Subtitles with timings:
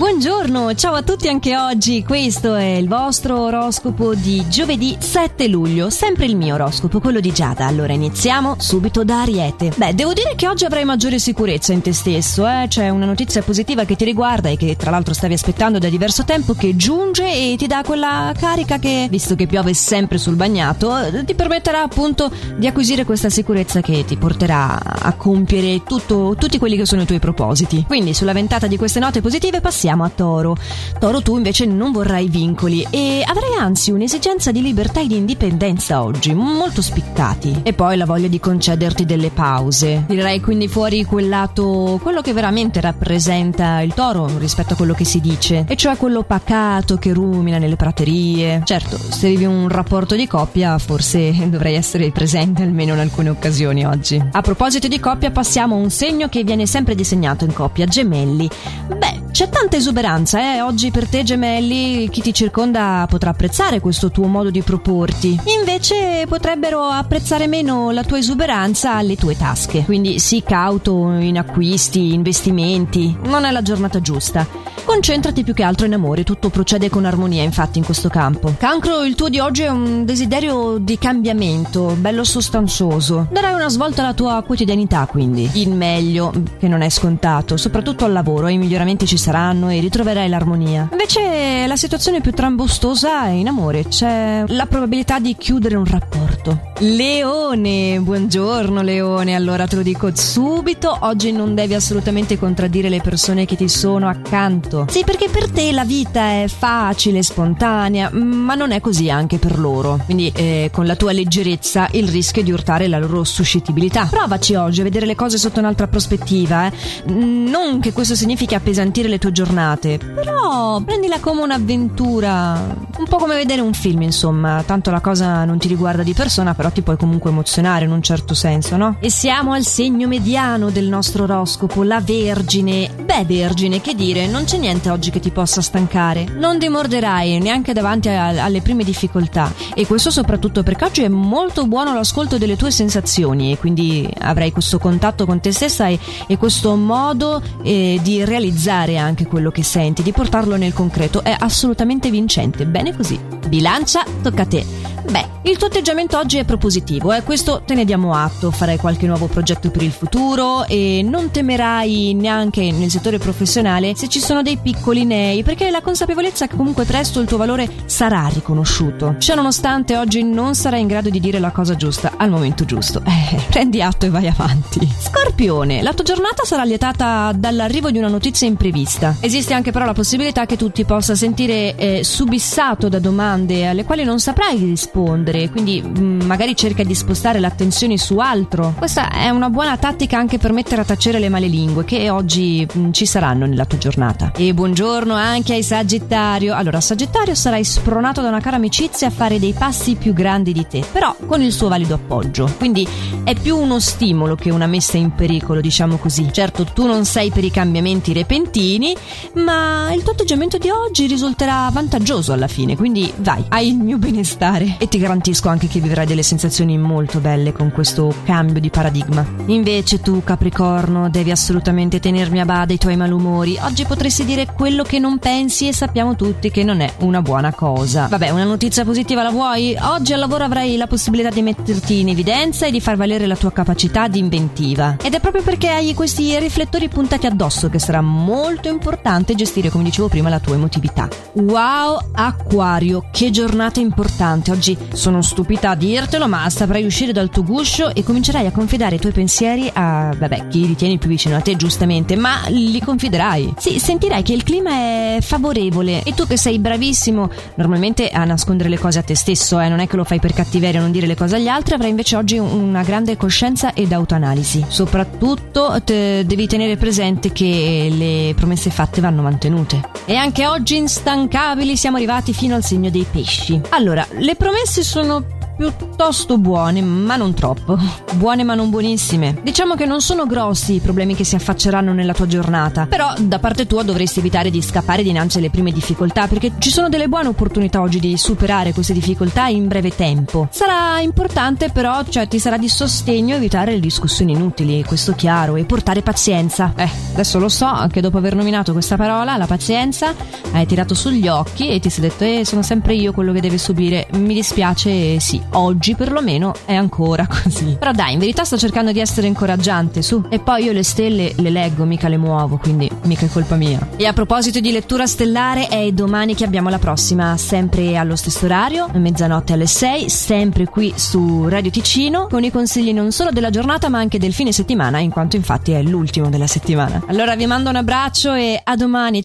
[0.00, 2.02] Buongiorno, ciao a tutti anche oggi.
[2.02, 7.30] Questo è il vostro oroscopo di giovedì 7 luglio, sempre il mio oroscopo, quello di
[7.30, 7.66] Giada.
[7.66, 9.72] Allora iniziamo subito da Ariete.
[9.76, 12.64] Beh, devo dire che oggi avrai maggiore sicurezza in te stesso, eh?
[12.66, 16.24] C'è una notizia positiva che ti riguarda e che tra l'altro stavi aspettando da diverso
[16.24, 20.94] tempo che giunge e ti dà quella carica che, visto che piove sempre sul bagnato,
[21.26, 26.78] ti permetterà appunto di acquisire questa sicurezza che ti porterà a compiere tutto, tutti quelli
[26.78, 27.84] che sono i tuoi propositi.
[27.86, 30.56] Quindi sulla ventata di queste note positive passiamo a Toro.
[30.98, 36.02] Toro, tu invece non vorrai vincoli e avrai anzi un'esigenza di libertà e di indipendenza
[36.02, 37.60] oggi, molto spiccati.
[37.62, 40.04] E poi la voglia di concederti delle pause.
[40.06, 45.04] Tirerai quindi fuori quel lato, quello che veramente rappresenta il Toro rispetto a quello che
[45.04, 48.62] si dice, e cioè quello pacato che rumina nelle praterie.
[48.64, 53.84] Certo, se vivi un rapporto di coppia, forse dovrai essere presente almeno in alcune occasioni
[53.84, 54.22] oggi.
[54.30, 58.48] A proposito di coppia, passiamo a un segno che viene sempre disegnato in coppia, gemelli.
[58.86, 59.09] Beh,
[59.40, 60.60] c'è tanta esuberanza, eh?
[60.60, 65.40] Oggi per te, gemelli, chi ti circonda potrà apprezzare questo tuo modo di proporti.
[65.58, 69.84] Invece potrebbero apprezzare meno la tua esuberanza alle tue tasche.
[69.86, 73.16] Quindi sii cauto in acquisti, investimenti.
[73.24, 74.46] Non è la giornata giusta.
[74.84, 78.54] Concentrati più che altro in amore, tutto procede con armonia infatti in questo campo.
[78.58, 83.26] Cancro, il tuo di oggi è un desiderio di cambiamento, bello sostanzoso.
[83.30, 85.48] Darai una svolta alla tua quotidianità quindi.
[85.54, 90.28] Il meglio, che non è scontato, soprattutto al lavoro, i miglioramenti ci saranno e ritroverai
[90.28, 90.88] l'armonia.
[90.90, 96.72] Invece la situazione più trambustosa è in amore, c'è la probabilità di chiudere un rapporto.
[96.80, 103.44] Leone, buongiorno Leone, allora te lo dico subito, oggi non devi assolutamente contraddire le persone
[103.44, 104.86] che ti sono accanto.
[104.88, 109.58] Sì, perché per te la vita è facile, spontanea, ma non è così anche per
[109.58, 110.00] loro.
[110.04, 114.06] Quindi eh, con la tua leggerezza il rischio di urtare la loro suscettibilità.
[114.10, 116.72] Provaci oggi a vedere le cose sotto un'altra prospettiva, eh.
[117.12, 123.36] Non che questo significhi appesantire le tue giornate, però prendila come un'avventura, un po' come
[123.36, 126.96] vedere un film, insomma, tanto la cosa non ti riguarda di persona, però ti puoi
[126.96, 128.96] comunque emozionare in un certo senso, no?
[128.98, 132.90] E siamo al segno mediano del nostro oroscopo, la Vergine.
[133.04, 136.26] Beh, Vergine, che dire, non c'è niente oggi che ti possa stancare.
[136.36, 139.52] Non dimorderai neanche davanti a, alle prime difficoltà.
[139.74, 144.50] E questo soprattutto perché oggi è molto buono l'ascolto delle tue sensazioni e quindi avrai
[144.50, 149.62] questo contatto con te stessa e, e questo modo eh, di realizzare anche quello che
[149.62, 151.22] senti, di portarlo nel concreto.
[151.22, 152.66] È assolutamente vincente.
[152.66, 153.18] Bene così.
[153.48, 154.79] Bilancia, tocca a te.
[155.10, 157.24] Beh, il tuo atteggiamento oggi è propositivo, eh?
[157.24, 162.14] questo te ne diamo atto, farai qualche nuovo progetto per il futuro e non temerai
[162.14, 166.54] neanche nel settore professionale se ci sono dei piccoli nei, perché hai la consapevolezza che
[166.54, 169.16] comunque presto il tuo valore sarà riconosciuto.
[169.18, 173.02] Ciò nonostante oggi non sarai in grado di dire la cosa giusta al momento giusto.
[173.04, 174.88] Eh, prendi atto e vai avanti.
[174.96, 179.16] Scorpione, la tua giornata sarà lietata dall'arrivo di una notizia imprevista.
[179.18, 183.84] Esiste anche però la possibilità che tu ti possa sentire eh, subissato da domande alle
[183.84, 188.74] quali non saprai rispondere rispondere, quindi mh, mm, magari cerca di spostare l'attenzione su altro.
[188.76, 192.66] Questa è una buona tattica anche per mettere a tacere le male lingue che oggi
[192.70, 194.32] mh, mm, ci saranno nella tua giornata.
[194.36, 196.54] E buongiorno anche ai Sagittario.
[196.54, 200.66] Allora, Sagittario sarai spronato da una cara amicizia a fare dei passi più grandi di
[200.66, 202.52] te, però con il suo valido appoggio.
[202.58, 202.86] Quindi
[203.24, 206.28] è più uno stimolo che una messa in pericolo, diciamo così.
[206.32, 208.94] Certo, tu non sei per i cambiamenti repentini,
[209.34, 213.98] ma il tuo atteggiamento di oggi risulterà vantaggioso alla fine, quindi vai, hai il mio
[213.98, 218.70] benestare e ti garantisco anche che vivrai delle sensazioni molto belle con questo cambio di
[218.70, 219.22] paradigma.
[219.46, 223.58] Invece tu, Capricorno, devi assolutamente tenermi a bada i tuoi malumori.
[223.60, 227.52] Oggi potresti dire quello che non pensi e sappiamo tutti che non è una buona
[227.52, 228.06] cosa.
[228.06, 229.76] Vabbè, una notizia positiva la vuoi?
[229.78, 233.36] Oggi al lavoro avrai la possibilità di metterti in evidenza e di far valere la
[233.36, 234.96] tua capacità di inventiva.
[235.02, 239.84] Ed è proprio perché hai questi riflettori puntati addosso che sarà molto importante gestire, come
[239.84, 241.06] dicevo prima, la tua emotività.
[241.34, 244.50] Wow, Acquario, che giornata importante.
[244.50, 248.96] Oggi sono stupita a dirtelo, ma saprai uscire dal tuo guscio e comincerai a confidare
[248.96, 253.54] i tuoi pensieri a, vabbè, chi ritieni più vicino a te, giustamente, ma li confiderai.
[253.58, 258.68] Sì, sentirai che il clima è favorevole e tu che sei bravissimo normalmente a nascondere
[258.68, 261.06] le cose a te stesso, eh, non è che lo fai per cattiveria, non dire
[261.06, 264.64] le cose agli altri, avrai invece oggi una grande coscienza ed autoanalisi.
[264.68, 269.80] Soprattutto te, devi tenere presente che le promesse fatte vanno mantenute.
[270.04, 273.60] E anche oggi instancabili siamo arrivati fino al segno dei pesci.
[273.70, 275.24] Allora, le promesse sono
[275.60, 277.78] piuttosto buone, ma non troppo.
[278.14, 279.40] Buone ma non buonissime.
[279.42, 283.38] Diciamo che non sono grossi i problemi che si affacceranno nella tua giornata, però da
[283.38, 287.28] parte tua dovresti evitare di scappare dinanzi alle prime difficoltà, perché ci sono delle buone
[287.28, 290.48] opportunità oggi di superare queste difficoltà in breve tempo.
[290.50, 295.64] Sarà importante però, cioè ti sarà di sostegno evitare le discussioni inutili, questo chiaro, e
[295.64, 296.72] portare pazienza.
[296.74, 300.14] Eh, adesso lo so che dopo aver nominato questa parola, la pazienza,
[300.52, 303.58] hai tirato sugli occhi e ti sei detto, eh, sono sempre io quello che deve
[303.58, 304.06] subire.
[304.12, 307.76] Mi dispiace, sì, oggi perlomeno è ancora così.
[307.78, 310.22] Però dai, in verità sto cercando di essere incoraggiante, su.
[310.28, 313.88] E poi io le stelle le leggo, mica le muovo, quindi mica è colpa mia.
[313.96, 318.44] E a proposito di lettura stellare, è domani che abbiamo la prossima, sempre allo stesso
[318.44, 323.50] orario, mezzanotte alle 6, sempre qui su Radio Ticino, con i consigli non solo della
[323.50, 327.02] giornata ma anche del fine settimana, in quanto infatti è l'ultimo della settimana.
[327.06, 329.18] Allora vi mando un abbraccio e a domani.